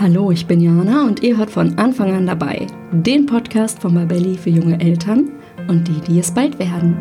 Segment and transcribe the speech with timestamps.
[0.00, 4.38] Hallo, ich bin Jana und ihr hört von Anfang an dabei den Podcast von Babelli
[4.38, 5.28] für junge Eltern
[5.68, 6.96] und die, die es bald werden.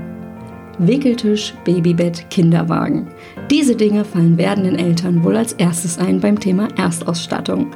[0.80, 3.08] Wickeltisch, Babybett, Kinderwagen.
[3.50, 7.68] Diese Dinge fallen werdenden Eltern wohl als erstes ein beim Thema Erstausstattung.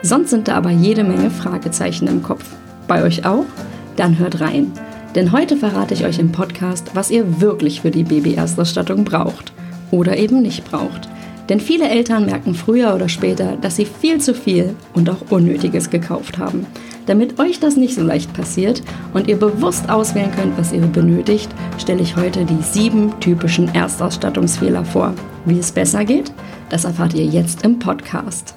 [0.00, 2.48] Sonst sind da aber jede Menge Fragezeichen im Kopf.
[2.88, 3.44] Bei euch auch?
[3.96, 4.72] Dann hört rein.
[5.14, 9.52] Denn heute verrate ich euch im Podcast, was ihr wirklich für die Baby-Erstausstattung braucht
[9.90, 11.10] oder eben nicht braucht.
[11.50, 15.90] Denn viele Eltern merken früher oder später, dass sie viel zu viel und auch Unnötiges
[15.90, 16.64] gekauft haben.
[17.06, 18.82] Damit euch das nicht so leicht passiert
[19.14, 24.84] und ihr bewusst auswählen könnt, was ihr benötigt, stelle ich heute die sieben typischen Erstausstattungsfehler
[24.84, 25.12] vor.
[25.44, 26.32] Wie es besser geht,
[26.68, 28.54] das erfahrt ihr jetzt im Podcast.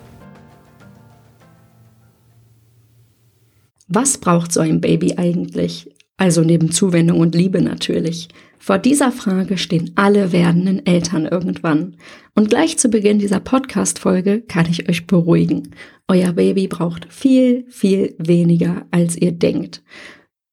[3.88, 5.90] Was braucht so ein Baby eigentlich?
[6.18, 8.28] Also neben Zuwendung und Liebe natürlich.
[8.66, 11.98] Vor dieser Frage stehen alle werdenden Eltern irgendwann.
[12.34, 15.72] Und gleich zu Beginn dieser Podcast-Folge kann ich euch beruhigen.
[16.08, 19.84] Euer Baby braucht viel, viel weniger, als ihr denkt.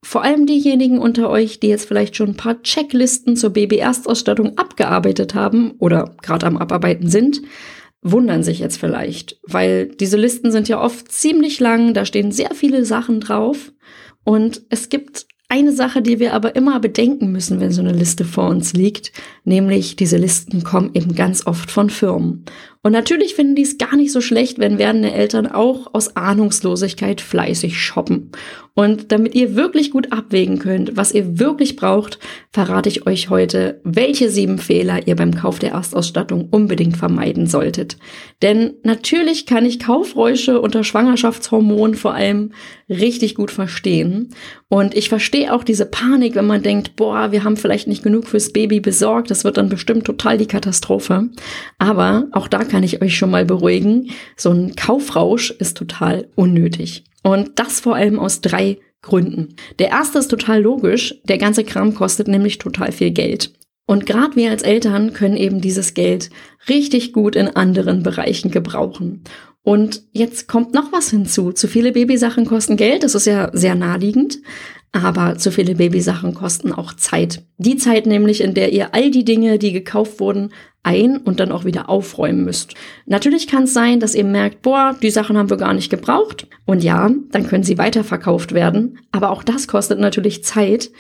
[0.02, 5.36] Vor allem diejenigen unter euch, die jetzt vielleicht schon ein paar Checklisten zur Baby-Erstausstattung abgearbeitet
[5.36, 7.42] haben oder gerade am Abarbeiten sind,
[8.02, 12.56] wundern sich jetzt vielleicht, weil diese Listen sind ja oft ziemlich lang, da stehen sehr
[12.56, 13.72] viele Sachen drauf
[14.24, 18.24] und es gibt eine Sache, die wir aber immer bedenken müssen, wenn so eine Liste
[18.24, 19.12] vor uns liegt,
[19.44, 22.44] nämlich diese Listen kommen eben ganz oft von Firmen.
[22.82, 27.20] Und natürlich finden die es gar nicht so schlecht, wenn werdende Eltern auch aus Ahnungslosigkeit
[27.20, 28.32] fleißig shoppen.
[28.72, 32.18] Und damit ihr wirklich gut abwägen könnt, was ihr wirklich braucht,
[32.50, 37.98] verrate ich euch heute, welche sieben Fehler ihr beim Kauf der Erstausstattung unbedingt vermeiden solltet.
[38.40, 42.52] Denn natürlich kann ich Kaufräusche unter Schwangerschaftshormonen vor allem
[42.88, 44.30] richtig gut verstehen.
[44.68, 48.26] Und ich verstehe auch diese Panik, wenn man denkt, boah, wir haben vielleicht nicht genug
[48.28, 51.28] fürs Baby besorgt, das wird dann bestimmt total die Katastrophe.
[51.78, 54.10] Aber auch da kann ich euch schon mal beruhigen.
[54.36, 57.04] So ein Kaufrausch ist total unnötig.
[57.22, 59.56] Und das vor allem aus drei Gründen.
[59.78, 61.14] Der erste ist total logisch.
[61.25, 63.53] Der ganze Kram kostet nämlich total viel Geld.
[63.86, 66.31] Und gerade wir als Eltern können eben dieses Geld
[66.69, 69.25] richtig gut in anderen Bereichen gebrauchen.
[69.62, 71.52] Und jetzt kommt noch was hinzu.
[71.52, 73.02] Zu viele Babysachen kosten Geld.
[73.02, 74.38] Das ist ja sehr naheliegend.
[74.92, 77.44] Aber zu viele Babysachen kosten auch Zeit.
[77.58, 80.52] Die Zeit nämlich, in der ihr all die Dinge, die gekauft wurden,
[80.82, 82.74] ein und dann auch wieder aufräumen müsst.
[83.06, 86.46] Natürlich kann es sein, dass ihr merkt, boah, die Sachen haben wir gar nicht gebraucht.
[86.64, 88.98] Und ja, dann können sie weiterverkauft werden.
[89.12, 90.90] Aber auch das kostet natürlich Zeit.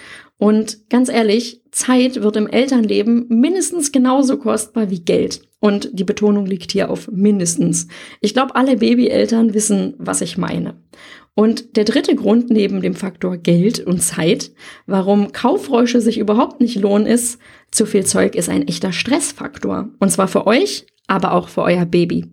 [0.40, 5.42] Und ganz ehrlich, Zeit wird im Elternleben mindestens genauso kostbar wie Geld.
[5.60, 7.88] Und die Betonung liegt hier auf mindestens.
[8.22, 10.76] Ich glaube, alle Babyeltern wissen, was ich meine.
[11.34, 14.52] Und der dritte Grund neben dem Faktor Geld und Zeit,
[14.86, 17.38] warum Kaufräusche sich überhaupt nicht lohnen, ist,
[17.70, 19.90] zu viel Zeug ist ein echter Stressfaktor.
[19.98, 22.26] Und zwar für euch, aber auch für euer Baby.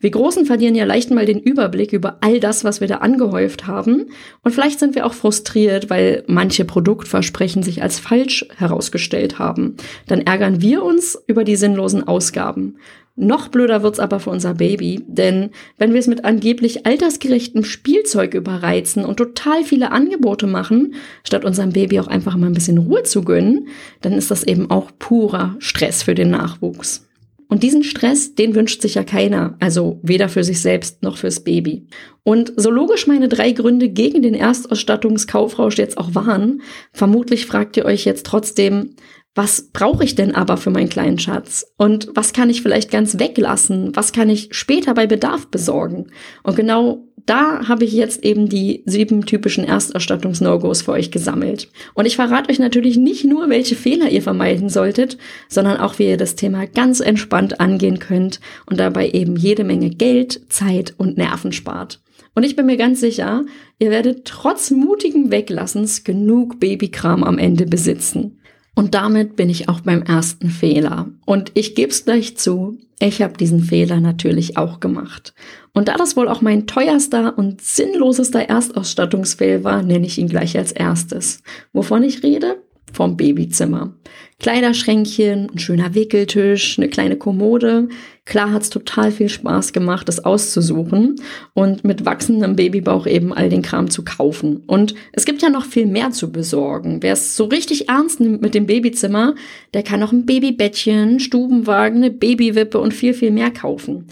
[0.00, 3.66] Wir Großen verlieren ja leicht mal den Überblick über all das, was wir da angehäuft
[3.66, 4.06] haben.
[4.42, 9.76] Und vielleicht sind wir auch frustriert, weil manche Produktversprechen sich als falsch herausgestellt haben.
[10.08, 12.76] Dann ärgern wir uns über die sinnlosen Ausgaben.
[13.16, 18.34] Noch blöder wird's aber für unser Baby, denn wenn wir es mit angeblich altersgerechtem Spielzeug
[18.34, 23.04] überreizen und total viele Angebote machen, statt unserem Baby auch einfach mal ein bisschen Ruhe
[23.04, 23.68] zu gönnen,
[24.00, 27.06] dann ist das eben auch purer Stress für den Nachwuchs.
[27.48, 31.40] Und diesen Stress, den wünscht sich ja keiner, also weder für sich selbst noch fürs
[31.40, 31.86] Baby.
[32.22, 36.62] Und so logisch meine drei Gründe gegen den Erstausstattungskaufrausch jetzt auch waren,
[36.92, 38.96] vermutlich fragt ihr euch jetzt trotzdem,
[39.34, 41.66] was brauche ich denn aber für meinen kleinen Schatz?
[41.76, 43.94] Und was kann ich vielleicht ganz weglassen?
[43.96, 46.12] Was kann ich später bei Bedarf besorgen?
[46.44, 51.70] Und genau da habe ich jetzt eben die sieben typischen Erstausstattungs-No-Gos für euch gesammelt.
[51.94, 55.16] Und ich verrate euch natürlich nicht nur, welche Fehler ihr vermeiden solltet,
[55.48, 59.90] sondern auch, wie ihr das Thema ganz entspannt angehen könnt und dabei eben jede Menge
[59.90, 62.00] Geld, Zeit und Nerven spart.
[62.34, 63.44] Und ich bin mir ganz sicher,
[63.78, 68.40] ihr werdet trotz mutigem Weglassens genug Babykram am Ende besitzen.
[68.74, 71.08] Und damit bin ich auch beim ersten Fehler.
[71.24, 75.34] Und ich gebe es gleich zu, ich habe diesen Fehler natürlich auch gemacht.
[75.72, 80.56] Und da das wohl auch mein teuerster und sinnlosester Erstausstattungsfail war, nenne ich ihn gleich
[80.56, 81.42] als erstes.
[81.72, 82.63] Wovon ich rede?
[82.94, 83.92] Vom Babyzimmer.
[84.38, 87.88] Kleiderschränkchen, ein schöner Wickeltisch, eine kleine Kommode.
[88.24, 91.16] Klar hat's total viel Spaß gemacht, das auszusuchen
[91.54, 94.62] und mit wachsendem Babybauch eben all den Kram zu kaufen.
[94.66, 97.02] Und es gibt ja noch viel mehr zu besorgen.
[97.02, 99.34] Wer es so richtig ernst nimmt mit dem Babyzimmer,
[99.72, 104.06] der kann noch ein Babybettchen, Stubenwagen, eine Babywippe und viel, viel mehr kaufen.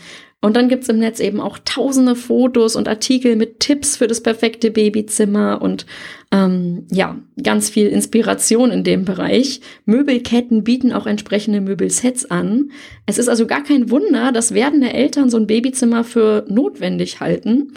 [0.45, 4.21] Und dann gibt's im Netz eben auch tausende Fotos und Artikel mit Tipps für das
[4.21, 5.87] perfekte Babyzimmer und
[6.33, 9.61] Ähm, ja, ganz viel Inspiration in dem Bereich.
[9.85, 12.71] Möbelketten bieten auch entsprechende Möbelsets an.
[13.05, 17.75] Es ist also gar kein Wunder, dass werdende Eltern so ein Babyzimmer für notwendig halten.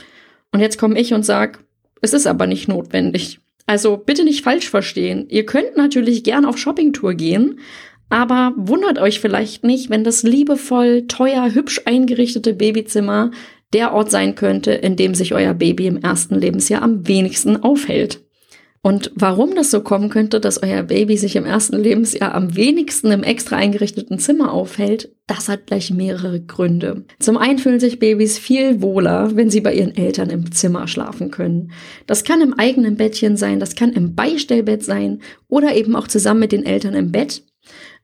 [0.54, 1.60] Und jetzt komme ich und sage,
[2.02, 3.40] es ist aber nicht notwendig.
[3.66, 5.26] Also bitte nicht falsch verstehen.
[5.28, 7.60] Ihr könnt natürlich gern auf Shoppingtour gehen,
[8.10, 13.32] aber wundert euch vielleicht nicht, wenn das liebevoll, teuer, hübsch eingerichtete Babyzimmer
[13.74, 18.25] der Ort sein könnte, in dem sich euer Baby im ersten Lebensjahr am wenigsten aufhält.
[18.86, 23.10] Und warum das so kommen könnte, dass euer Baby sich im ersten Lebensjahr am wenigsten
[23.10, 27.04] im extra eingerichteten Zimmer aufhält, das hat gleich mehrere Gründe.
[27.18, 31.32] Zum einen fühlen sich Babys viel wohler, wenn sie bei ihren Eltern im Zimmer schlafen
[31.32, 31.72] können.
[32.06, 36.42] Das kann im eigenen Bettchen sein, das kann im Beistellbett sein oder eben auch zusammen
[36.42, 37.42] mit den Eltern im Bett.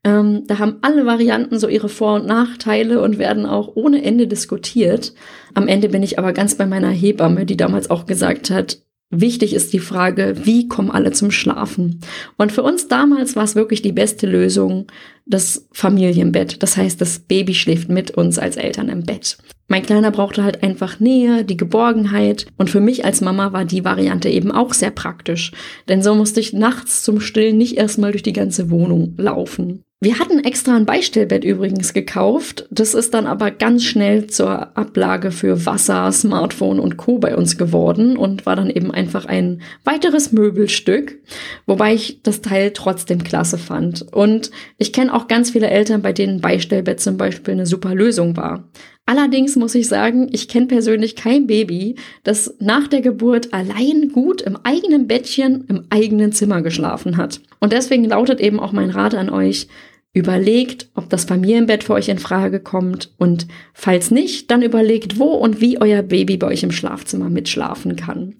[0.03, 4.25] Ähm, da haben alle Varianten so ihre Vor- und Nachteile und werden auch ohne Ende
[4.25, 5.13] diskutiert.
[5.53, 8.81] Am Ende bin ich aber ganz bei meiner Hebamme, die damals auch gesagt hat,
[9.11, 11.99] Wichtig ist die Frage, wie kommen alle zum Schlafen?
[12.37, 14.87] Und für uns damals war es wirklich die beste Lösung,
[15.25, 16.63] das Familienbett.
[16.63, 19.37] Das heißt, das Baby schläft mit uns als Eltern im Bett.
[19.71, 22.45] Mein Kleiner brauchte halt einfach Nähe, die Geborgenheit.
[22.57, 25.53] Und für mich als Mama war die Variante eben auch sehr praktisch.
[25.87, 29.85] Denn so musste ich nachts zum Stillen nicht erstmal durch die ganze Wohnung laufen.
[30.03, 32.67] Wir hatten extra ein Beistellbett übrigens gekauft.
[32.71, 37.19] Das ist dann aber ganz schnell zur Ablage für Wasser, Smartphone und Co.
[37.19, 41.19] bei uns geworden und war dann eben einfach ein weiteres Möbelstück,
[41.67, 44.01] wobei ich das Teil trotzdem klasse fand.
[44.11, 48.35] Und ich kenne auch ganz viele Eltern, bei denen Beistellbett zum Beispiel eine super Lösung
[48.35, 48.67] war.
[49.11, 54.41] Allerdings muss ich sagen, ich kenne persönlich kein Baby, das nach der Geburt allein gut
[54.41, 57.41] im eigenen Bettchen im eigenen Zimmer geschlafen hat.
[57.59, 59.67] Und deswegen lautet eben auch mein Rat an euch,
[60.13, 65.27] Überlegt, ob das Familienbett für euch in Frage kommt und falls nicht, dann überlegt, wo
[65.27, 68.35] und wie euer Baby bei euch im Schlafzimmer mitschlafen kann.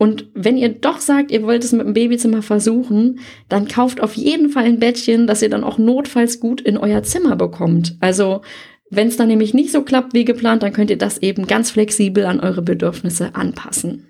[0.00, 3.20] Und wenn ihr doch sagt, ihr wollt es mit dem Babyzimmer versuchen,
[3.50, 7.02] dann kauft auf jeden Fall ein Bettchen, das ihr dann auch notfalls gut in euer
[7.02, 7.96] Zimmer bekommt.
[8.00, 8.40] Also
[8.90, 11.70] wenn es dann nämlich nicht so klappt wie geplant, dann könnt ihr das eben ganz
[11.70, 14.06] flexibel an eure Bedürfnisse anpassen.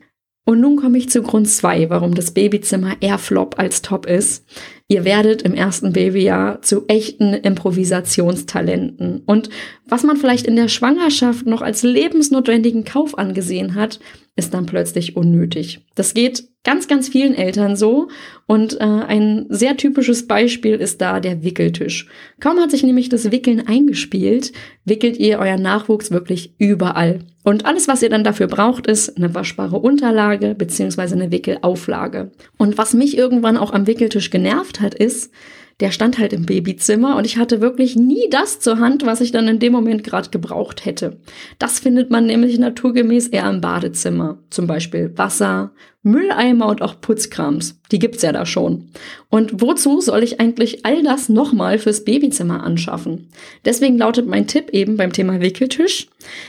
[0.47, 4.44] Und nun komme ich zu Grund zwei, warum das Babyzimmer eher Flop als Top ist.
[4.88, 9.23] Ihr werdet im ersten Babyjahr zu echten Improvisationstalenten.
[9.27, 9.50] Und
[9.87, 14.00] was man vielleicht in der Schwangerschaft noch als lebensnotwendigen Kauf angesehen hat,
[14.35, 15.87] ist dann plötzlich unnötig.
[15.94, 18.09] Das geht ganz, ganz vielen Eltern so.
[18.47, 22.09] Und äh, ein sehr typisches Beispiel ist da der Wickeltisch.
[22.41, 24.53] Kaum hat sich nämlich das Wickeln eingespielt,
[24.85, 27.21] wickelt ihr euren Nachwuchs wirklich überall.
[27.43, 32.33] Und alles, was ihr dann dafür braucht, ist eine waschbare Unterlage beziehungsweise eine Wickelauflage.
[32.59, 35.33] Und was mich irgendwann auch am Wickeltisch genervt hat, ist,
[35.81, 39.33] der stand halt im Babyzimmer und ich hatte wirklich nie das zur Hand, was ich
[39.33, 41.19] dann in dem Moment gerade gebraucht hätte.
[41.59, 44.39] Das findet man nämlich naturgemäß eher im Badezimmer.
[44.51, 47.79] Zum Beispiel Wasser, Mülleimer und auch Putzkrams.
[47.93, 48.88] Die gibt's ja da schon.
[49.29, 53.29] Und wozu soll ich eigentlich all das nochmal fürs Babyzimmer anschaffen?
[53.64, 56.08] Deswegen lautet mein Tipp eben beim Thema Wickeltisch.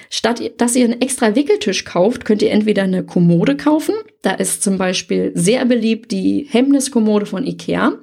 [0.09, 3.95] Statt dass ihr einen extra Wickeltisch kauft, könnt ihr entweder eine Kommode kaufen.
[4.21, 7.93] Da ist zum Beispiel sehr beliebt die Hemmniskommode von Ikea.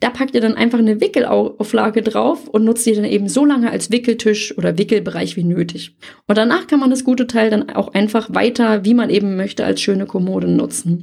[0.00, 3.70] Da packt ihr dann einfach eine Wickelauflage drauf und nutzt die dann eben so lange
[3.70, 5.96] als Wickeltisch oder Wickelbereich wie nötig.
[6.26, 9.64] Und danach kann man das gute Teil dann auch einfach weiter, wie man eben möchte,
[9.64, 10.95] als schöne Kommode nutzen.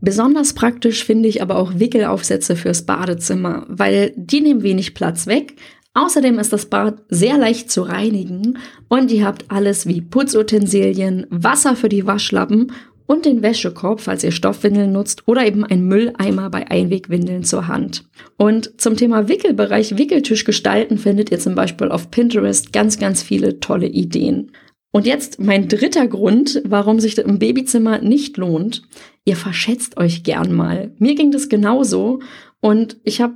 [0.00, 5.54] Besonders praktisch finde ich aber auch Wickelaufsätze fürs Badezimmer, weil die nehmen wenig Platz weg.
[5.94, 8.58] Außerdem ist das Bad sehr leicht zu reinigen
[8.88, 12.72] und ihr habt alles wie Putzutensilien, Wasser für die Waschlappen
[13.08, 18.04] und den Wäschekorb, falls ihr Stoffwindeln nutzt oder eben ein Mülleimer bei Einwegwindeln zur Hand.
[18.36, 23.60] Und zum Thema Wickelbereich Wickeltisch gestalten findet ihr zum Beispiel auf Pinterest ganz, ganz viele
[23.60, 24.52] tolle Ideen.
[24.90, 28.82] Und jetzt mein dritter Grund, warum sich im Babyzimmer nicht lohnt.
[29.24, 30.92] Ihr verschätzt euch gern mal.
[30.98, 32.20] Mir ging das genauso
[32.60, 33.34] und ich habe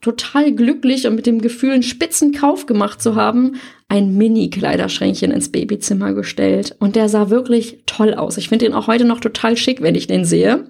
[0.00, 3.56] total glücklich und mit dem Gefühl, einen spitzen Kauf gemacht zu haben,
[3.88, 6.76] ein Mini-Kleiderschränkchen ins Babyzimmer gestellt.
[6.78, 8.36] Und der sah wirklich toll aus.
[8.36, 10.66] Ich finde ihn auch heute noch total schick, wenn ich den sehe.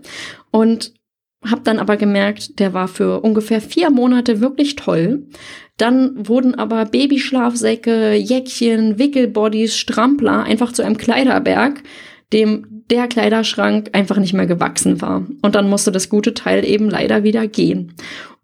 [0.51, 0.95] Und
[1.45, 5.27] habe dann aber gemerkt, der war für ungefähr vier Monate wirklich toll.
[5.77, 11.83] Dann wurden aber Babyschlafsäcke, Jäckchen, Wickelbodies, Strampler einfach zu einem Kleiderberg,
[12.33, 15.27] dem der Kleiderschrank einfach nicht mehr gewachsen war.
[15.43, 17.95] Und dann musste das gute Teil eben leider wieder gehen.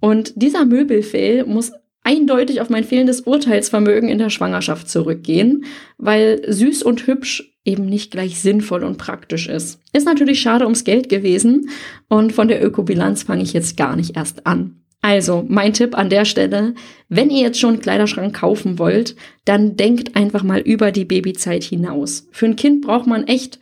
[0.01, 1.73] Und dieser Möbelfehl muss
[2.05, 5.65] eindeutig auf mein fehlendes Urteilsvermögen in der Schwangerschaft zurückgehen,
[5.99, 9.81] weil süß und hübsch eben nicht gleich sinnvoll und praktisch ist.
[9.93, 11.71] Ist natürlich schade ums Geld gewesen
[12.09, 14.81] und von der Ökobilanz fange ich jetzt gar nicht erst an.
[15.01, 16.75] Also, mein Tipp an der Stelle,
[17.11, 21.63] wenn ihr jetzt schon einen Kleiderschrank kaufen wollt, dann denkt einfach mal über die Babyzeit
[21.63, 22.27] hinaus.
[22.33, 23.59] Für ein Kind braucht man echt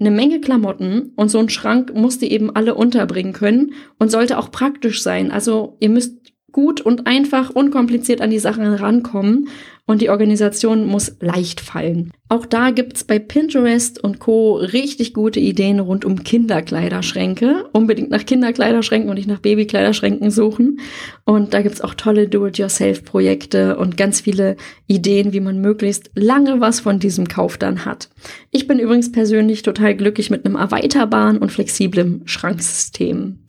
[0.00, 4.36] eine Menge Klamotten und so ein Schrank musst ihr eben alle unterbringen können und sollte
[4.36, 5.30] auch praktisch sein.
[5.30, 6.16] Also ihr müsst
[6.50, 9.48] gut und einfach, unkompliziert an die Sachen rankommen
[9.86, 12.10] und die Organisation muss leicht fallen.
[12.30, 14.56] Auch da gibt's bei Pinterest und Co.
[14.56, 17.66] richtig gute Ideen rund um Kinderkleiderschränke.
[17.72, 20.80] Unbedingt nach Kinderkleiderschränken und nicht nach Babykleiderschränken suchen.
[21.24, 26.80] Und da gibt's auch tolle Do-it-yourself-Projekte und ganz viele Ideen, wie man möglichst lange was
[26.80, 28.08] von diesem Kauf dann hat.
[28.50, 33.40] Ich bin übrigens persönlich total glücklich mit einem erweiterbaren und flexiblen Schranksystem.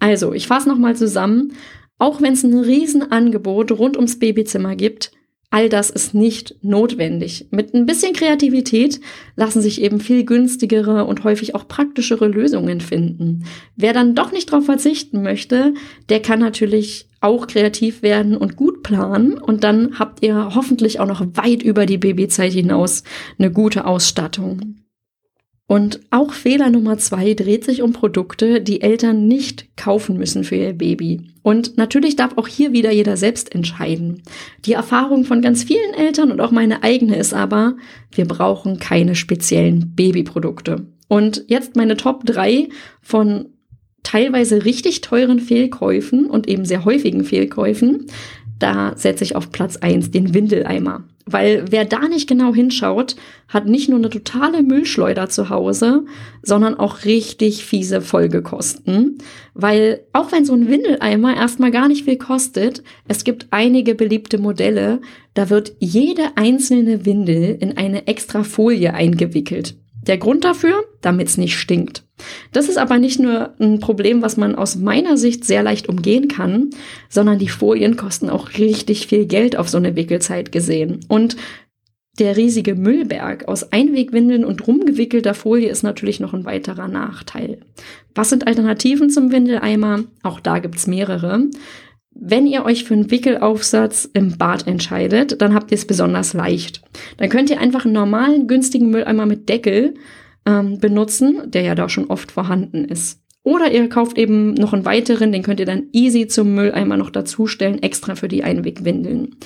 [0.00, 1.52] Also, ich fasse nochmal zusammen.
[1.98, 5.12] Auch wenn es ein Riesenangebot rund ums Babyzimmer gibt,
[5.56, 7.46] all das ist nicht notwendig.
[7.50, 9.00] Mit ein bisschen Kreativität
[9.36, 13.46] lassen sich eben viel günstigere und häufig auch praktischere Lösungen finden.
[13.74, 15.72] Wer dann doch nicht darauf verzichten möchte,
[16.10, 21.06] der kann natürlich auch kreativ werden und gut planen und dann habt ihr hoffentlich auch
[21.06, 23.02] noch weit über die Babyzeit hinaus
[23.38, 24.85] eine gute Ausstattung.
[25.68, 30.54] Und auch Fehler Nummer zwei dreht sich um Produkte, die Eltern nicht kaufen müssen für
[30.54, 31.22] ihr Baby.
[31.42, 34.22] Und natürlich darf auch hier wieder jeder selbst entscheiden.
[34.64, 37.76] Die Erfahrung von ganz vielen Eltern und auch meine eigene ist aber,
[38.12, 40.86] wir brauchen keine speziellen Babyprodukte.
[41.08, 42.68] Und jetzt meine Top drei
[43.02, 43.46] von
[44.04, 48.06] teilweise richtig teuren Fehlkäufen und eben sehr häufigen Fehlkäufen.
[48.60, 51.04] Da setze ich auf Platz eins den Windeleimer.
[51.28, 53.16] Weil wer da nicht genau hinschaut,
[53.48, 56.04] hat nicht nur eine totale Müllschleuder zu Hause,
[56.40, 59.18] sondern auch richtig fiese Folgekosten.
[59.52, 64.38] Weil auch wenn so ein Windeleimer erstmal gar nicht viel kostet, es gibt einige beliebte
[64.38, 65.00] Modelle,
[65.34, 69.74] da wird jede einzelne Windel in eine extra Folie eingewickelt.
[70.06, 72.02] Der Grund dafür, damit es nicht stinkt.
[72.52, 76.28] Das ist aber nicht nur ein Problem, was man aus meiner Sicht sehr leicht umgehen
[76.28, 76.70] kann,
[77.08, 81.00] sondern die Folien kosten auch richtig viel Geld auf so eine Wickelzeit gesehen.
[81.08, 81.36] Und
[82.18, 87.58] der riesige Müllberg aus Einwegwindeln und rumgewickelter Folie ist natürlich noch ein weiterer Nachteil.
[88.14, 90.04] Was sind Alternativen zum Windeleimer?
[90.22, 91.44] Auch da gibt's mehrere.
[92.10, 96.80] Wenn ihr euch für einen Wickelaufsatz im Bad entscheidet, dann habt ihr es besonders leicht.
[97.18, 99.94] Dann könnt ihr einfach einen normalen, günstigen Mülleimer mit Deckel
[100.46, 103.20] ähm, benutzen, der ja da schon oft vorhanden ist.
[103.42, 107.10] Oder ihr kauft eben noch einen weiteren, den könnt ihr dann easy zum Mülleimer noch
[107.10, 109.36] dazustellen, extra für die Einwegwindeln.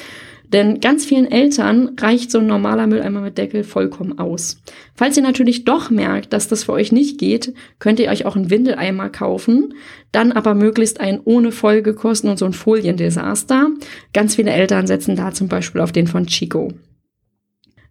[0.52, 4.61] Denn ganz vielen Eltern reicht so ein normaler Mülleimer mit Deckel vollkommen aus.
[4.95, 8.37] Falls ihr natürlich doch merkt, dass das für euch nicht geht, könnt ihr euch auch
[8.37, 9.75] einen Windeleimer kaufen,
[10.12, 13.69] dann aber möglichst einen ohne Folgekosten und so ein Foliendesaster.
[14.12, 16.73] Ganz viele Eltern setzen da zum Beispiel auf den von Chico.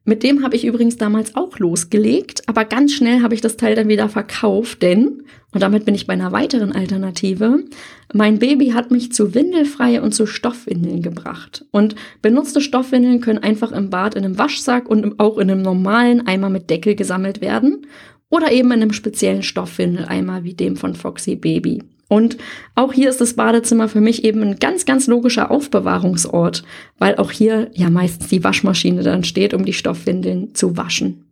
[0.05, 3.75] Mit dem habe ich übrigens damals auch losgelegt, aber ganz schnell habe ich das Teil
[3.75, 7.63] dann wieder verkauft, denn, und damit bin ich bei einer weiteren Alternative,
[8.13, 11.65] mein Baby hat mich zu Windelfrei und zu Stoffwindeln gebracht.
[11.71, 16.25] Und benutzte Stoffwindeln können einfach im Bad in einem Waschsack und auch in einem normalen
[16.25, 17.85] Eimer mit Deckel gesammelt werden
[18.29, 21.83] oder eben in einem speziellen Stoffwindeleimer wie dem von Foxy Baby.
[22.09, 22.37] Und
[22.75, 26.63] auch hier ist das Badezimmer für mich eben ein ganz, ganz logischer Aufbewahrungsort,
[26.97, 31.29] weil auch hier ja meistens die Waschmaschine dann steht, um die Stoffwindeln zu waschen.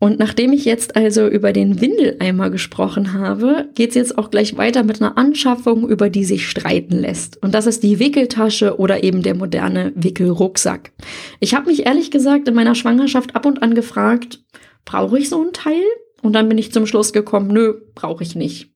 [0.00, 4.82] Und nachdem ich jetzt also über den Windeleimer gesprochen habe, geht's jetzt auch gleich weiter
[4.82, 7.42] mit einer Anschaffung, über die sich streiten lässt.
[7.42, 10.92] Und das ist die Wickeltasche oder eben der moderne Wickelrucksack.
[11.40, 14.44] Ich habe mich ehrlich gesagt in meiner Schwangerschaft ab und an gefragt,
[14.84, 15.82] brauche ich so ein Teil?
[16.24, 18.72] Und dann bin ich zum Schluss gekommen, nö, brauche ich nicht.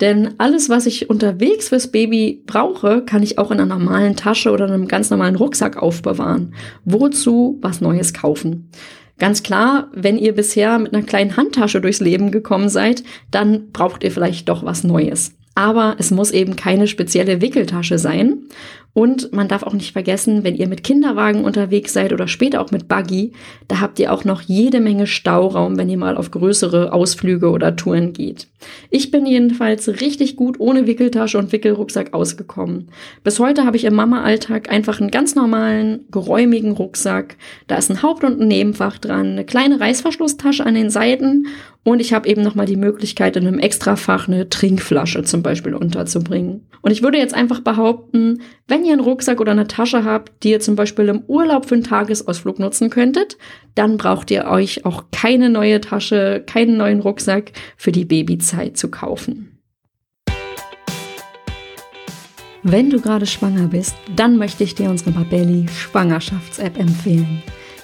[0.00, 4.50] Denn alles, was ich unterwegs fürs Baby brauche, kann ich auch in einer normalen Tasche
[4.50, 6.54] oder einem ganz normalen Rucksack aufbewahren.
[6.86, 8.70] Wozu was Neues kaufen?
[9.18, 14.02] Ganz klar, wenn ihr bisher mit einer kleinen Handtasche durchs Leben gekommen seid, dann braucht
[14.02, 15.34] ihr vielleicht doch was Neues.
[15.54, 18.44] Aber es muss eben keine spezielle Wickeltasche sein.
[18.96, 22.70] Und man darf auch nicht vergessen, wenn ihr mit Kinderwagen unterwegs seid oder später auch
[22.70, 23.32] mit Buggy,
[23.68, 27.76] da habt ihr auch noch jede Menge Stauraum, wenn ihr mal auf größere Ausflüge oder
[27.76, 28.48] Touren geht.
[28.88, 32.88] Ich bin jedenfalls richtig gut ohne Wickeltasche und Wickelrucksack ausgekommen.
[33.22, 37.36] Bis heute habe ich im Mama-Alltag einfach einen ganz normalen, geräumigen Rucksack.
[37.66, 41.48] Da ist ein Haupt- und ein Nebenfach dran, eine kleine Reißverschlusstasche an den Seiten
[41.86, 46.66] und ich habe eben nochmal die Möglichkeit, in einem Extrafach eine Trinkflasche zum Beispiel unterzubringen.
[46.82, 50.50] Und ich würde jetzt einfach behaupten, wenn ihr einen Rucksack oder eine Tasche habt, die
[50.50, 53.36] ihr zum Beispiel im Urlaub für einen Tagesausflug nutzen könntet,
[53.74, 58.90] dann braucht ihr euch auch keine neue Tasche, keinen neuen Rucksack für die Babyzeit zu
[58.90, 59.56] kaufen.
[62.62, 67.42] Wenn du gerade schwanger bist, dann möchte ich dir unsere Babelli Schwangerschafts-App empfehlen.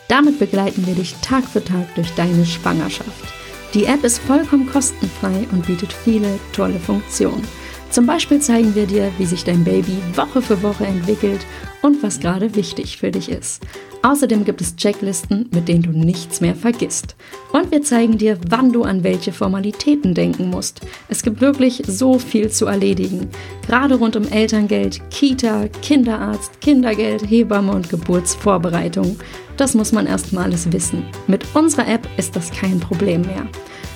[0.09, 3.33] Damit begleiten wir dich Tag für Tag durch deine Schwangerschaft.
[3.75, 7.47] Die App ist vollkommen kostenfrei und bietet viele tolle Funktionen.
[7.93, 11.41] Zum Beispiel zeigen wir dir, wie sich dein Baby Woche für Woche entwickelt
[11.83, 13.63] und was gerade wichtig für dich ist.
[14.01, 17.17] Außerdem gibt es Checklisten, mit denen du nichts mehr vergisst.
[17.53, 20.81] Und wir zeigen dir, wann du an welche Formalitäten denken musst.
[21.11, 23.29] Es gibt wirklich so viel zu erledigen.
[23.67, 29.19] Gerade rund um Elterngeld, Kita, Kinderarzt, Kindergeld, Hebamme und Geburtsvorbereitung.
[29.59, 31.05] Das muss man erstmal alles wissen.
[31.27, 33.47] Mit unserer App ist das kein Problem mehr.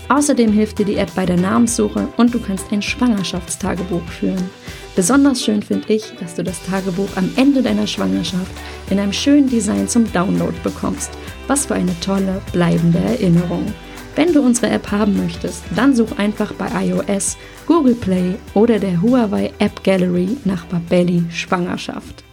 [0.08, 4.50] Außerdem hilft dir die App bei der Namenssuche und du kannst ein Schwangerschaftstagebuch führen.
[4.94, 8.50] Besonders schön finde ich, dass du das Tagebuch am Ende deiner Schwangerschaft
[8.88, 11.10] in einem schönen Design zum Download bekommst.
[11.48, 13.66] Was für eine tolle, bleibende Erinnerung.
[14.14, 17.36] Wenn du unsere App haben möchtest, dann such einfach bei iOS,
[17.66, 22.25] Google Play oder der Huawei App Gallery nach Babelli Schwangerschaft.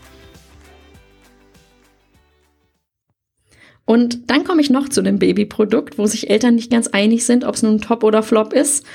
[3.85, 7.43] Und dann komme ich noch zu dem Babyprodukt, wo sich Eltern nicht ganz einig sind,
[7.43, 8.85] ob es nun Top oder Flop ist.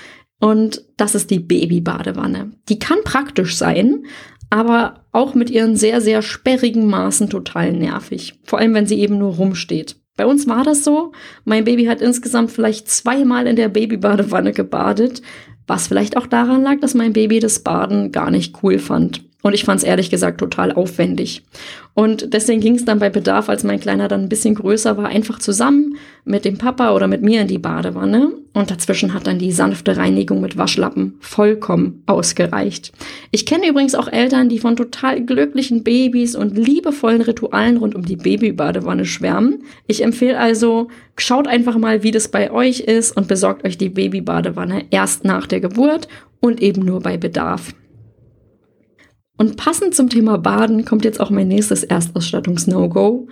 [0.40, 2.52] Und das ist die Babybadewanne.
[2.68, 4.04] Die kann praktisch sein,
[4.50, 8.40] aber auch mit ihren sehr, sehr sperrigen Maßen total nervig.
[8.44, 9.96] Vor allem, wenn sie eben nur rumsteht.
[10.16, 11.12] Bei uns war das so.
[11.44, 15.22] Mein Baby hat insgesamt vielleicht zweimal in der Babybadewanne gebadet,
[15.66, 19.27] was vielleicht auch daran lag, dass mein Baby das Baden gar nicht cool fand.
[19.48, 21.42] Und ich fand es ehrlich gesagt total aufwendig.
[21.94, 25.06] Und deswegen ging es dann bei Bedarf, als mein Kleiner dann ein bisschen größer war,
[25.06, 28.32] einfach zusammen mit dem Papa oder mit mir in die Badewanne.
[28.52, 32.92] Und dazwischen hat dann die sanfte Reinigung mit Waschlappen vollkommen ausgereicht.
[33.30, 38.04] Ich kenne übrigens auch Eltern, die von total glücklichen Babys und liebevollen Ritualen rund um
[38.04, 39.62] die Babybadewanne schwärmen.
[39.86, 43.88] Ich empfehle also, schaut einfach mal, wie das bei euch ist und besorgt euch die
[43.88, 46.06] Babybadewanne erst nach der Geburt
[46.40, 47.72] und eben nur bei Bedarf.
[49.38, 53.28] Und passend zum Thema Baden kommt jetzt auch mein nächstes Erstausstattungs-No-Go.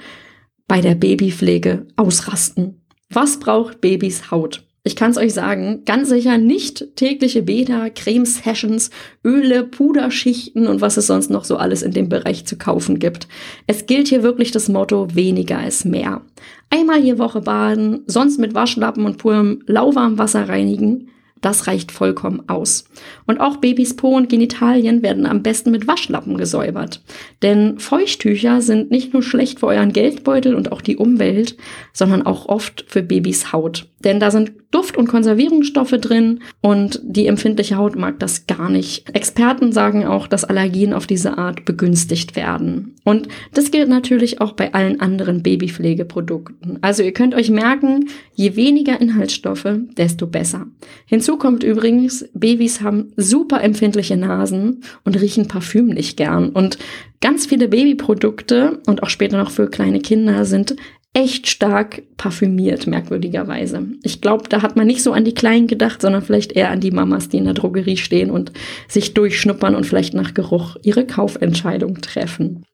[0.68, 2.80] Bei der Babypflege ausrasten.
[3.10, 4.64] Was braucht Babys Haut?
[4.86, 8.90] Ich kann es euch sagen, ganz sicher nicht tägliche Bäder, Creme-Sessions,
[9.24, 13.26] Öle, Puderschichten und was es sonst noch so alles in dem Bereich zu kaufen gibt.
[13.66, 16.22] Es gilt hier wirklich das Motto, weniger ist mehr.
[16.70, 21.08] Einmal je Woche baden, sonst mit Waschlappen und purem lauwarmem Wasser reinigen,
[21.46, 22.88] das reicht vollkommen aus.
[23.24, 27.02] Und auch Babys Po und Genitalien werden am besten mit Waschlappen gesäubert.
[27.40, 31.56] Denn Feuchttücher sind nicht nur schlecht für euren Geldbeutel und auch die Umwelt,
[31.92, 33.86] sondern auch oft für Babys Haut.
[34.06, 39.12] Denn da sind Duft- und Konservierungsstoffe drin und die empfindliche Haut mag das gar nicht.
[39.16, 42.94] Experten sagen auch, dass Allergien auf diese Art begünstigt werden.
[43.02, 46.78] Und das gilt natürlich auch bei allen anderen Babypflegeprodukten.
[46.82, 50.68] Also ihr könnt euch merken, je weniger Inhaltsstoffe, desto besser.
[51.06, 56.50] Hinzu kommt übrigens, Babys haben super empfindliche Nasen und riechen Parfüm nicht gern.
[56.50, 56.78] Und
[57.20, 60.76] ganz viele Babyprodukte und auch später noch für kleine Kinder sind
[61.16, 63.86] echt stark parfümiert, merkwürdigerweise.
[64.02, 66.80] Ich glaube, da hat man nicht so an die Kleinen gedacht, sondern vielleicht eher an
[66.80, 68.52] die Mamas, die in der Drogerie stehen und
[68.86, 72.66] sich durchschnuppern und vielleicht nach Geruch ihre Kaufentscheidung treffen.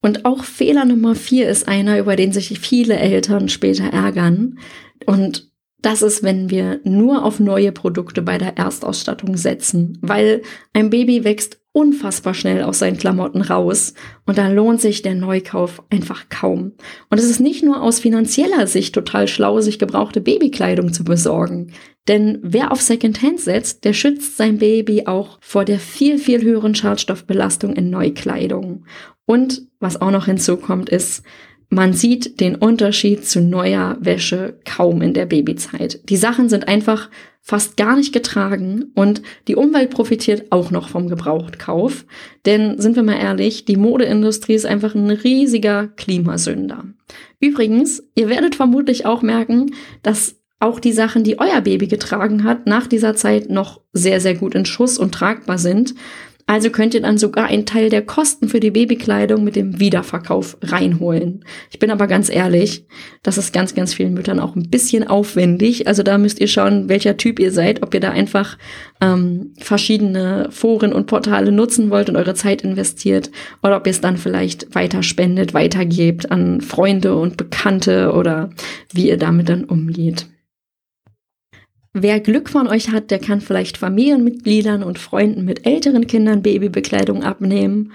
[0.00, 4.60] Und auch Fehler Nummer vier ist einer, über den sich viele Eltern später ärgern.
[5.04, 10.90] Und das ist, wenn wir nur auf neue Produkte bei der Erstausstattung setzen, weil ein
[10.90, 13.94] Baby wächst unfassbar schnell aus seinen Klamotten raus
[14.26, 16.72] und da lohnt sich der Neukauf einfach kaum.
[17.08, 21.72] Und es ist nicht nur aus finanzieller Sicht total schlau, sich gebrauchte Babykleidung zu besorgen.
[22.08, 26.74] Denn wer auf Secondhand setzt, der schützt sein Baby auch vor der viel, viel höheren
[26.74, 28.84] Schadstoffbelastung in Neukleidung.
[29.26, 31.22] Und was auch noch hinzukommt, ist,
[31.70, 36.08] man sieht den Unterschied zu neuer Wäsche kaum in der Babyzeit.
[36.08, 37.10] Die Sachen sind einfach
[37.42, 42.04] fast gar nicht getragen und die Umwelt profitiert auch noch vom Gebrauchtkauf.
[42.46, 46.84] Denn sind wir mal ehrlich, die Modeindustrie ist einfach ein riesiger Klimasünder.
[47.40, 52.66] Übrigens, ihr werdet vermutlich auch merken, dass auch die Sachen, die euer Baby getragen hat,
[52.66, 55.94] nach dieser Zeit noch sehr, sehr gut in Schuss und tragbar sind.
[56.48, 60.56] Also könnt ihr dann sogar einen Teil der Kosten für die Babykleidung mit dem Wiederverkauf
[60.62, 61.44] reinholen.
[61.70, 62.86] Ich bin aber ganz ehrlich,
[63.22, 65.86] das ist ganz, ganz vielen Müttern auch ein bisschen aufwendig.
[65.86, 68.56] Also da müsst ihr schauen, welcher Typ ihr seid, ob ihr da einfach
[69.02, 73.30] ähm, verschiedene Foren und Portale nutzen wollt und eure Zeit investiert
[73.62, 78.48] oder ob ihr es dann vielleicht weiter spendet, weitergebt an Freunde und Bekannte oder
[78.94, 80.26] wie ihr damit dann umgeht.
[81.92, 87.22] Wer Glück von euch hat, der kann vielleicht Familienmitgliedern und Freunden mit älteren Kindern Babybekleidung
[87.22, 87.92] abnehmen.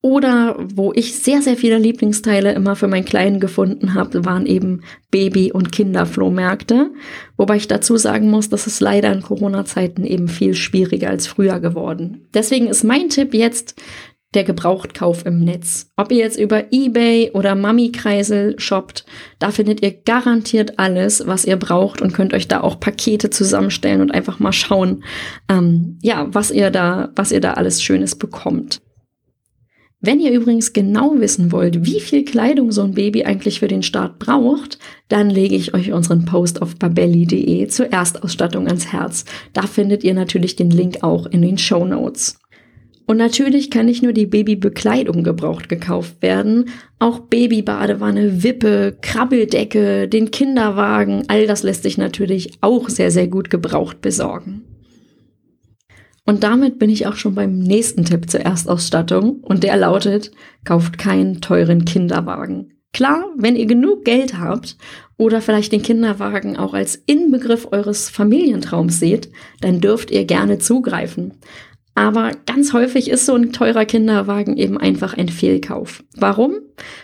[0.00, 4.82] Oder wo ich sehr, sehr viele Lieblingsteile immer für meinen Kleinen gefunden habe, waren eben
[5.10, 6.92] Baby- und Kinderflohmärkte.
[7.36, 11.58] Wobei ich dazu sagen muss, das ist leider in Corona-Zeiten eben viel schwieriger als früher
[11.58, 12.28] geworden.
[12.32, 13.74] Deswegen ist mein Tipp jetzt,
[14.34, 15.90] der Gebrauchtkauf im Netz.
[15.96, 19.06] Ob ihr jetzt über eBay oder Mami-Kreisel shoppt,
[19.38, 24.02] da findet ihr garantiert alles, was ihr braucht und könnt euch da auch Pakete zusammenstellen
[24.02, 25.04] und einfach mal schauen,
[25.48, 28.80] ähm, ja, was ihr da, was ihr da alles Schönes bekommt.
[30.00, 33.82] Wenn ihr übrigens genau wissen wollt, wie viel Kleidung so ein Baby eigentlich für den
[33.82, 39.24] Start braucht, dann lege ich euch unseren Post auf babelli.de zur Erstausstattung ans Herz.
[39.54, 42.38] Da findet ihr natürlich den Link auch in den Show Notes.
[43.08, 46.66] Und natürlich kann nicht nur die Babybekleidung gebraucht gekauft werden,
[46.98, 53.48] auch Babybadewanne, Wippe, Krabbeldecke, den Kinderwagen, all das lässt sich natürlich auch sehr, sehr gut
[53.48, 54.62] gebraucht besorgen.
[56.26, 60.30] Und damit bin ich auch schon beim nächsten Tipp zur Erstausstattung und der lautet,
[60.66, 62.74] kauft keinen teuren Kinderwagen.
[62.92, 64.76] Klar, wenn ihr genug Geld habt
[65.16, 69.30] oder vielleicht den Kinderwagen auch als Inbegriff eures Familientraums seht,
[69.62, 71.34] dann dürft ihr gerne zugreifen.
[71.98, 76.04] Aber ganz häufig ist so ein teurer Kinderwagen eben einfach ein Fehlkauf.
[76.16, 76.54] Warum?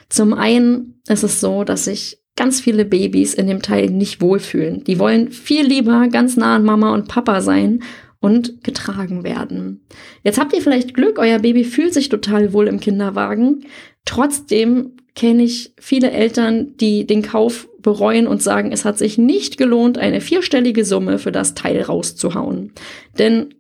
[0.08, 4.84] Zum einen ist es so, dass sich ganz viele Babys in dem Teil nicht wohlfühlen.
[4.84, 7.82] Die wollen viel lieber ganz nah an Mama und Papa sein
[8.20, 9.84] und getragen werden.
[10.22, 13.64] Jetzt habt ihr vielleicht Glück, euer Baby fühlt sich total wohl im Kinderwagen.
[14.04, 19.58] Trotzdem kenne ich viele Eltern, die den Kauf bereuen und sagen, es hat sich nicht
[19.58, 22.70] gelohnt, eine vierstellige Summe für das Teil rauszuhauen.
[23.18, 23.54] Denn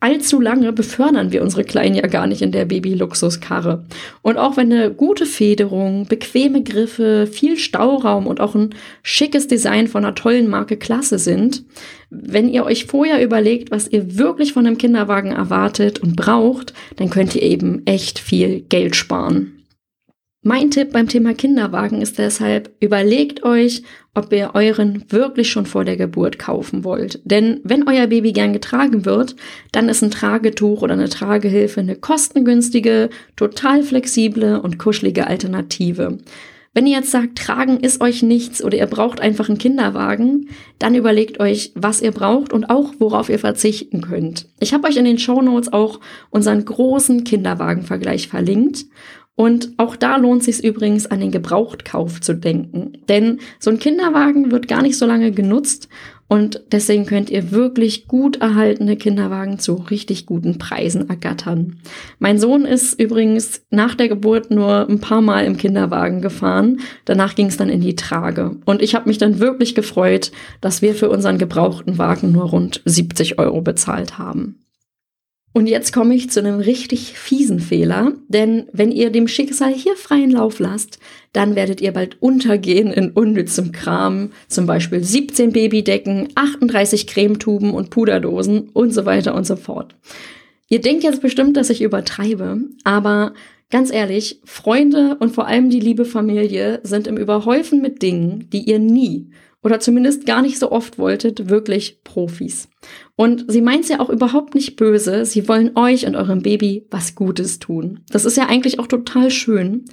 [0.00, 3.84] allzu lange befördern wir unsere Kleinen ja gar nicht in der Baby-Luxuskarre.
[4.22, 9.88] Und auch wenn eine gute Federung, bequeme Griffe, viel Stauraum und auch ein schickes Design
[9.88, 11.64] von einer tollen Marke Klasse sind,
[12.10, 17.10] wenn ihr euch vorher überlegt, was ihr wirklich von einem Kinderwagen erwartet und braucht, dann
[17.10, 19.61] könnt ihr eben echt viel Geld sparen.
[20.44, 25.84] Mein Tipp beim Thema Kinderwagen ist deshalb, überlegt euch, ob ihr euren wirklich schon vor
[25.84, 27.20] der Geburt kaufen wollt.
[27.24, 29.36] Denn wenn euer Baby gern getragen wird,
[29.70, 36.18] dann ist ein Tragetuch oder eine Tragehilfe eine kostengünstige, total flexible und kuschelige Alternative.
[36.74, 40.94] Wenn ihr jetzt sagt, tragen ist euch nichts oder ihr braucht einfach einen Kinderwagen, dann
[40.94, 44.48] überlegt euch, was ihr braucht und auch worauf ihr verzichten könnt.
[44.58, 46.00] Ich habe euch in den Show Notes auch
[46.30, 48.86] unseren großen Kinderwagenvergleich verlinkt
[49.42, 52.92] und auch da lohnt sich übrigens an den Gebrauchtkauf zu denken.
[53.08, 55.88] Denn so ein Kinderwagen wird gar nicht so lange genutzt
[56.28, 61.80] und deswegen könnt ihr wirklich gut erhaltene Kinderwagen zu richtig guten Preisen ergattern.
[62.20, 66.78] Mein Sohn ist übrigens nach der Geburt nur ein paar Mal im Kinderwagen gefahren.
[67.04, 68.58] Danach ging es dann in die Trage.
[68.64, 72.80] Und ich habe mich dann wirklich gefreut, dass wir für unseren gebrauchten Wagen nur rund
[72.84, 74.61] 70 Euro bezahlt haben.
[75.54, 79.96] Und jetzt komme ich zu einem richtig fiesen Fehler, denn wenn ihr dem Schicksal hier
[79.96, 80.98] freien Lauf lasst,
[81.34, 87.90] dann werdet ihr bald untergehen in unnützem Kram, zum Beispiel 17 Babydecken, 38 Cremetuben und
[87.90, 89.94] Puderdosen und so weiter und so fort.
[90.70, 93.34] Ihr denkt jetzt bestimmt, dass ich übertreibe, aber
[93.70, 98.62] ganz ehrlich, Freunde und vor allem die liebe Familie sind im Überhäufen mit Dingen, die
[98.62, 99.28] ihr nie
[99.62, 102.68] oder zumindest gar nicht so oft wolltet, wirklich Profis.
[103.16, 105.24] Und sie meint ja auch überhaupt nicht böse.
[105.24, 108.00] Sie wollen euch und eurem Baby was Gutes tun.
[108.10, 109.84] Das ist ja eigentlich auch total schön.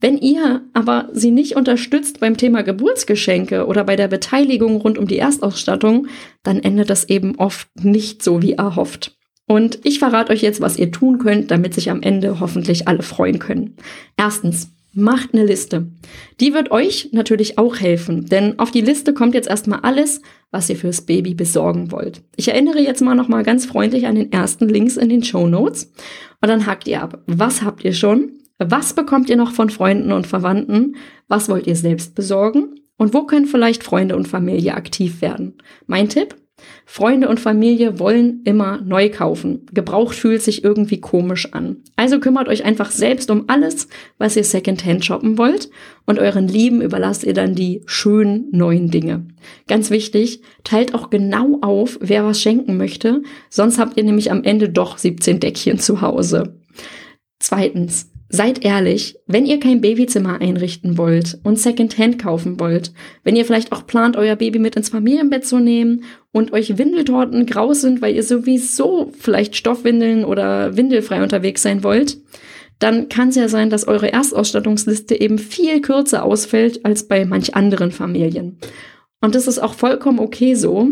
[0.00, 5.06] Wenn ihr aber sie nicht unterstützt beim Thema Geburtsgeschenke oder bei der Beteiligung rund um
[5.06, 6.08] die Erstausstattung,
[6.42, 9.16] dann endet das eben oft nicht so wie erhofft.
[9.46, 13.02] Und ich verrate euch jetzt, was ihr tun könnt, damit sich am Ende hoffentlich alle
[13.02, 13.76] freuen können.
[14.16, 15.88] Erstens, Macht eine Liste.
[16.40, 20.70] Die wird euch natürlich auch helfen, denn auf die Liste kommt jetzt erstmal alles, was
[20.70, 22.22] ihr fürs Baby besorgen wollt.
[22.34, 25.92] Ich erinnere jetzt mal nochmal ganz freundlich an den ersten Links in den Show Notes
[26.40, 27.22] und dann hakt ihr ab.
[27.26, 28.38] Was habt ihr schon?
[28.58, 30.96] Was bekommt ihr noch von Freunden und Verwandten?
[31.28, 32.80] Was wollt ihr selbst besorgen?
[32.96, 35.58] Und wo können vielleicht Freunde und Familie aktiv werden?
[35.86, 36.36] Mein Tipp?
[36.88, 39.66] Freunde und Familie wollen immer neu kaufen.
[39.72, 41.78] Gebraucht fühlt sich irgendwie komisch an.
[41.96, 45.68] Also kümmert euch einfach selbst um alles, was ihr Secondhand shoppen wollt
[46.06, 49.26] und euren Lieben überlasst ihr dann die schönen neuen Dinge.
[49.66, 54.44] Ganz wichtig, teilt auch genau auf, wer was schenken möchte, sonst habt ihr nämlich am
[54.44, 56.60] Ende doch 17 Deckchen zu Hause.
[57.40, 63.44] Zweitens, Seid ehrlich, wenn ihr kein Babyzimmer einrichten wollt und Secondhand kaufen wollt, wenn ihr
[63.44, 68.02] vielleicht auch plant, euer Baby mit ins Familienbett zu nehmen und euch Windeltorten grau sind,
[68.02, 72.18] weil ihr sowieso vielleicht Stoffwindeln oder windelfrei unterwegs sein wollt,
[72.80, 77.54] dann kann es ja sein, dass eure Erstausstattungsliste eben viel kürzer ausfällt als bei manch
[77.54, 78.58] anderen Familien.
[79.20, 80.90] Und das ist auch vollkommen okay so,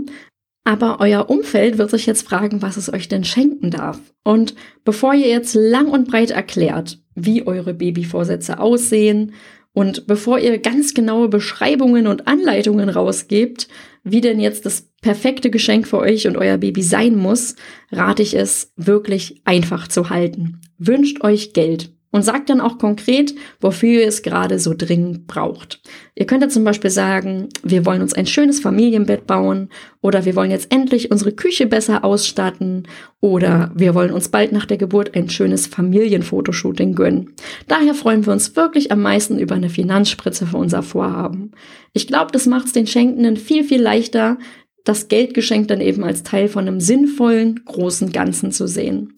[0.64, 4.00] aber euer Umfeld wird sich jetzt fragen, was es euch denn schenken darf.
[4.24, 9.32] Und bevor ihr jetzt lang und breit erklärt, wie eure Babyvorsätze aussehen
[9.74, 13.68] und bevor ihr ganz genaue Beschreibungen und Anleitungen rausgebt,
[14.04, 17.56] wie denn jetzt das perfekte Geschenk für euch und euer Baby sein muss,
[17.92, 20.60] rate ich es wirklich einfach zu halten.
[20.78, 25.80] Wünscht euch Geld und sagt dann auch konkret, wofür ihr es gerade so dringend braucht.
[26.14, 29.68] Ihr könnt ja zum Beispiel sagen, wir wollen uns ein schönes Familienbett bauen
[30.00, 32.86] oder wir wollen jetzt endlich unsere Küche besser ausstatten
[33.20, 37.32] oder wir wollen uns bald nach der Geburt ein schönes Familienfotoshooting gönnen.
[37.66, 41.50] Daher freuen wir uns wirklich am meisten über eine Finanzspritze für unser Vorhaben.
[41.94, 44.38] Ich glaube, das macht es den Schenkenden viel, viel leichter,
[44.84, 49.14] das Geldgeschenk dann eben als Teil von einem sinnvollen, großen Ganzen zu sehen.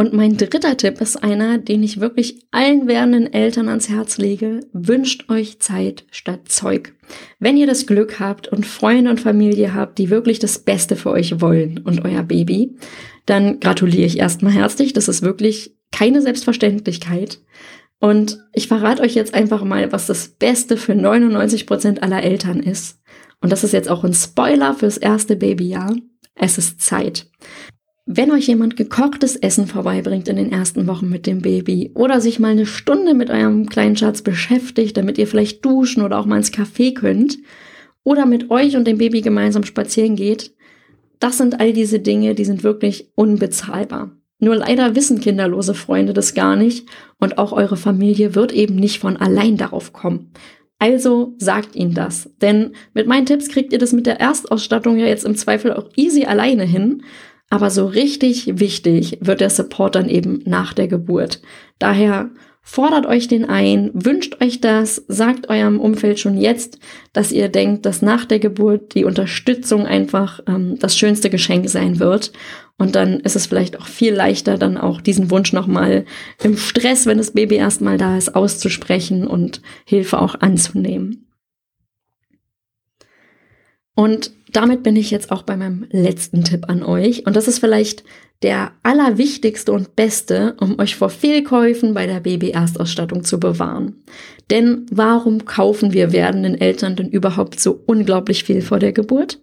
[0.00, 4.60] Und mein dritter Tipp ist einer, den ich wirklich allen werdenden Eltern ans Herz lege.
[4.72, 6.94] Wünscht euch Zeit statt Zeug.
[7.38, 11.10] Wenn ihr das Glück habt und Freunde und Familie habt, die wirklich das Beste für
[11.10, 12.78] euch wollen und euer Baby,
[13.26, 14.94] dann gratuliere ich erstmal herzlich.
[14.94, 17.42] Das ist wirklich keine Selbstverständlichkeit.
[17.98, 22.60] Und ich verrate euch jetzt einfach mal, was das Beste für 99 Prozent aller Eltern
[22.60, 23.02] ist.
[23.42, 25.94] Und das ist jetzt auch ein Spoiler fürs erste Babyjahr.
[26.34, 27.26] Es ist Zeit.
[28.12, 32.40] Wenn euch jemand gekochtes Essen vorbeibringt in den ersten Wochen mit dem Baby oder sich
[32.40, 36.38] mal eine Stunde mit eurem kleinen Schatz beschäftigt, damit ihr vielleicht duschen oder auch mal
[36.38, 37.38] ins Café könnt
[38.02, 40.52] oder mit euch und dem Baby gemeinsam spazieren geht,
[41.20, 44.10] das sind all diese Dinge, die sind wirklich unbezahlbar.
[44.40, 46.88] Nur leider wissen kinderlose Freunde das gar nicht
[47.20, 50.32] und auch eure Familie wird eben nicht von allein darauf kommen.
[50.80, 55.06] Also sagt ihnen das, denn mit meinen Tipps kriegt ihr das mit der Erstausstattung ja
[55.06, 57.04] jetzt im Zweifel auch easy alleine hin
[57.50, 61.42] aber so richtig wichtig wird der Support dann eben nach der Geburt.
[61.80, 62.30] Daher
[62.62, 66.78] fordert euch den ein, wünscht euch das, sagt eurem Umfeld schon jetzt,
[67.12, 71.98] dass ihr denkt, dass nach der Geburt die Unterstützung einfach ähm, das schönste Geschenk sein
[71.98, 72.32] wird.
[72.78, 76.04] Und dann ist es vielleicht auch viel leichter, dann auch diesen Wunsch nochmal
[76.42, 81.26] im Stress, wenn das Baby erstmal da ist, auszusprechen und Hilfe auch anzunehmen.
[83.94, 87.26] Und damit bin ich jetzt auch bei meinem letzten Tipp an euch.
[87.26, 88.04] Und das ist vielleicht
[88.42, 94.02] der allerwichtigste und beste, um euch vor Fehlkäufen bei der Baby-Erstausstattung zu bewahren.
[94.50, 99.40] Denn warum kaufen wir werdenden Eltern denn überhaupt so unglaublich viel vor der Geburt?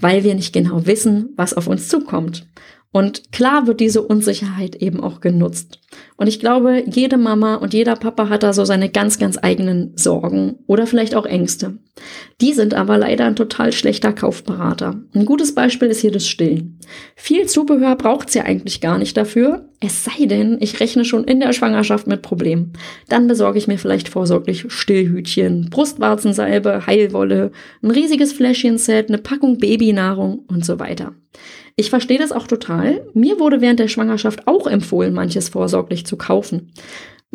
[0.00, 2.46] Weil wir nicht genau wissen, was auf uns zukommt.
[2.94, 5.80] Und klar wird diese Unsicherheit eben auch genutzt.
[6.16, 9.96] Und ich glaube, jede Mama und jeder Papa hat da so seine ganz, ganz eigenen
[9.96, 11.76] Sorgen oder vielleicht auch Ängste.
[12.40, 15.02] Die sind aber leider ein total schlechter Kaufberater.
[15.12, 16.78] Ein gutes Beispiel ist hier das Stillen.
[17.16, 21.40] Viel Zubehör braucht's ja eigentlich gar nicht dafür, es sei denn, ich rechne schon in
[21.40, 22.74] der Schwangerschaft mit Problemen.
[23.08, 27.50] Dann besorge ich mir vielleicht vorsorglich Stillhütchen, Brustwarzensalbe, Heilwolle,
[27.82, 31.12] ein riesiges Fläschchenset, eine Packung Babynahrung und so weiter.
[31.76, 33.04] Ich verstehe das auch total.
[33.14, 36.72] Mir wurde während der Schwangerschaft auch empfohlen, manches vorsorglich zu kaufen.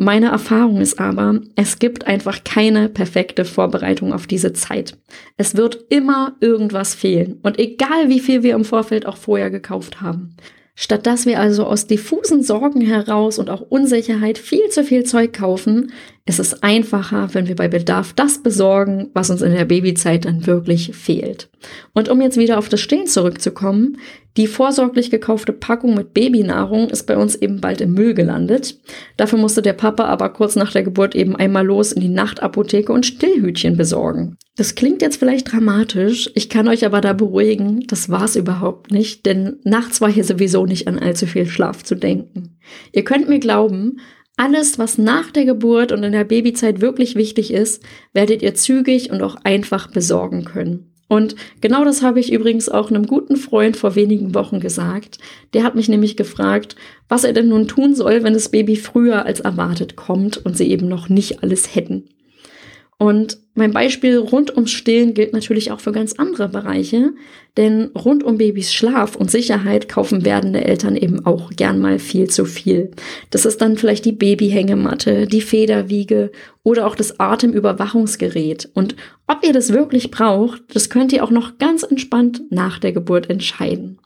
[0.02, 4.96] Meine Erfahrung ist aber, es gibt einfach keine perfekte Vorbereitung auf diese Zeit.
[5.36, 10.00] Es wird immer irgendwas fehlen und egal wie viel wir im Vorfeld auch vorher gekauft
[10.00, 10.36] haben.
[10.74, 15.34] Statt dass wir also aus diffusen Sorgen heraus und auch Unsicherheit viel zu viel Zeug
[15.34, 15.92] kaufen,
[16.30, 20.46] ist es einfacher, wenn wir bei Bedarf das besorgen, was uns in der Babyzeit dann
[20.46, 21.50] wirklich fehlt.
[21.92, 23.98] Und um jetzt wieder auf das Stehen zurückzukommen,
[24.36, 28.78] die vorsorglich gekaufte Packung mit Babynahrung ist bei uns eben bald im Müll gelandet.
[29.16, 32.92] Dafür musste der Papa aber kurz nach der Geburt eben einmal los in die Nachtapotheke
[32.92, 34.36] und Stillhütchen besorgen.
[34.56, 39.26] Das klingt jetzt vielleicht dramatisch, ich kann euch aber da beruhigen, das war's überhaupt nicht,
[39.26, 42.56] denn nachts war hier sowieso nicht an allzu viel Schlaf zu denken.
[42.92, 43.98] Ihr könnt mir glauben,
[44.40, 47.82] alles, was nach der Geburt und in der Babyzeit wirklich wichtig ist,
[48.14, 50.94] werdet ihr zügig und auch einfach besorgen können.
[51.08, 55.18] Und genau das habe ich übrigens auch einem guten Freund vor wenigen Wochen gesagt.
[55.52, 56.74] Der hat mich nämlich gefragt,
[57.06, 60.70] was er denn nun tun soll, wenn das Baby früher als erwartet kommt und sie
[60.70, 62.08] eben noch nicht alles hätten.
[63.00, 67.14] Und mein Beispiel rund ums Stillen gilt natürlich auch für ganz andere Bereiche,
[67.56, 72.28] denn rund um Babys Schlaf und Sicherheit kaufen werdende Eltern eben auch gern mal viel
[72.28, 72.90] zu viel.
[73.30, 76.30] Das ist dann vielleicht die Babyhängematte, die Federwiege
[76.62, 78.68] oder auch das Atemüberwachungsgerät.
[78.74, 82.92] Und ob ihr das wirklich braucht, das könnt ihr auch noch ganz entspannt nach der
[82.92, 83.98] Geburt entscheiden.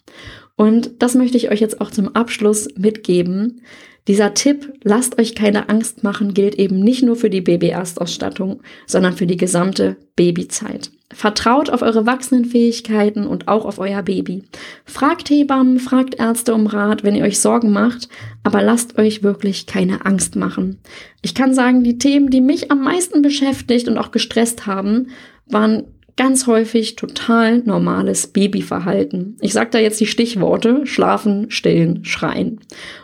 [0.54, 3.60] Und das möchte ich euch jetzt auch zum Abschluss mitgeben.
[4.06, 9.14] Dieser Tipp, lasst euch keine Angst machen, gilt eben nicht nur für die Baby-Erstausstattung, sondern
[9.14, 10.90] für die gesamte Babyzeit.
[11.10, 14.42] Vertraut auf eure wachsenden Fähigkeiten und auch auf euer Baby.
[14.84, 18.08] Fragt Hebammen, fragt Ärzte um Rat, wenn ihr euch Sorgen macht,
[18.42, 20.80] aber lasst euch wirklich keine Angst machen.
[21.22, 25.08] Ich kann sagen, die Themen, die mich am meisten beschäftigt und auch gestresst haben,
[25.46, 25.84] waren
[26.16, 29.36] ganz häufig total normales Babyverhalten.
[29.40, 32.60] Ich sage da jetzt die Stichworte schlafen, stillen, schreien.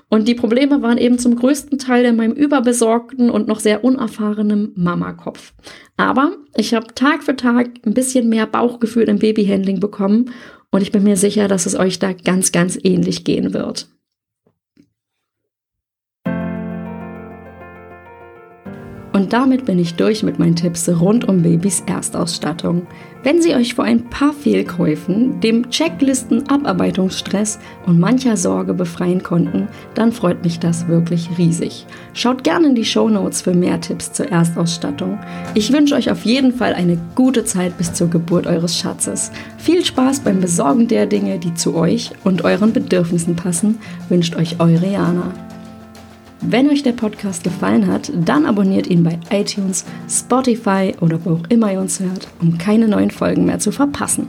[0.08, 4.72] Und die Probleme waren eben zum größten Teil in meinem überbesorgten und noch sehr unerfahrenen
[4.76, 5.54] Mamakopf.
[5.96, 10.30] Aber ich habe Tag für Tag ein bisschen mehr Bauchgefühl im Babyhandling bekommen
[10.70, 13.88] und ich bin mir sicher, dass es euch da ganz, ganz ähnlich gehen wird.
[19.20, 22.86] Und damit bin ich durch mit meinen Tipps rund um Babys Erstausstattung.
[23.22, 29.68] Wenn sie euch vor ein paar Fehlkäufen, dem Checklisten, Abarbeitungsstress und mancher Sorge befreien konnten,
[29.92, 31.84] dann freut mich das wirklich riesig.
[32.14, 35.18] Schaut gerne in die Show Notes für mehr Tipps zur Erstausstattung.
[35.52, 39.32] Ich wünsche euch auf jeden Fall eine gute Zeit bis zur Geburt eures Schatzes.
[39.58, 44.60] Viel Spaß beim Besorgen der Dinge, die zu euch und euren Bedürfnissen passen, wünscht euch
[44.60, 45.34] eure Jana.
[46.42, 51.50] Wenn euch der Podcast gefallen hat, dann abonniert ihn bei iTunes, Spotify oder wo auch
[51.50, 54.26] immer ihr uns hört, um keine neuen Folgen mehr zu verpassen.